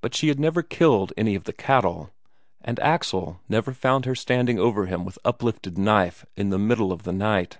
[0.00, 2.08] But she never killed any of the cattle,
[2.62, 7.02] and Axel never found her standing over him with uplifted knife in the middle of
[7.02, 7.58] the night.